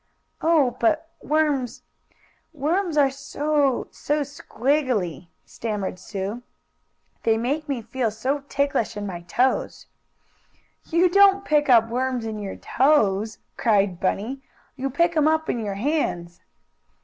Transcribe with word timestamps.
"Oh, 0.41 0.75
but 0.79 1.11
worms 1.21 1.83
worms 2.53 2.97
are 2.97 3.11
so 3.11 3.87
so 3.91 4.21
squiggily!" 4.23 5.27
stammered 5.45 5.99
Sue. 5.99 6.41
"They 7.21 7.37
make 7.37 7.69
me 7.69 7.83
feel 7.83 8.09
so 8.09 8.39
ticklish 8.49 8.97
in 8.97 9.05
my 9.05 9.21
toes." 9.21 9.85
"You 10.85 11.07
don't 11.07 11.45
pick 11.45 11.69
up 11.69 11.87
worms 11.87 12.25
in 12.25 12.39
your 12.39 12.55
toes!" 12.55 13.37
cried 13.57 13.99
Bunny. 13.99 14.41
"You 14.75 14.89
pick 14.89 15.15
'em 15.15 15.27
up 15.27 15.51
in 15.51 15.59
your 15.63 15.75
hands!" 15.75 16.41